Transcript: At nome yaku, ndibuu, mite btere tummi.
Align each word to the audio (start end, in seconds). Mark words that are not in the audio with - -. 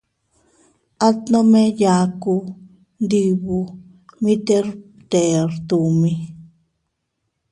At 1.07 1.17
nome 1.31 1.61
yaku, 1.81 2.35
ndibuu, 3.03 3.65
mite 4.23 4.57
btere 4.67 5.55
tummi. 5.67 6.11